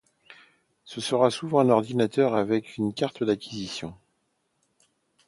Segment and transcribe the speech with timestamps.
[0.83, 3.93] Ce sera souvent un ordinateur avec une carte d'acquisition.